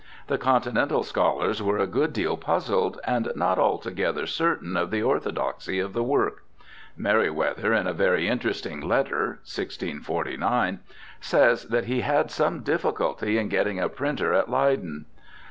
[0.25, 5.77] The continental scholars were a good deal puzzled, and not altogether certain of the orthodoxy
[5.79, 6.43] of the work.
[6.97, 10.79] Merryweather, in a very interesting letter (1649)
[11.19, 15.05] says that he had some difficulty in getting a printer at Leyden.